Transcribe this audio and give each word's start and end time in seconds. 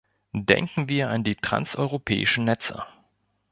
Denken 0.33 0.89
wir 0.89 1.09
an 1.11 1.23
die 1.23 1.35
transeuropäischen 1.35 2.43
Netze. 2.43 2.83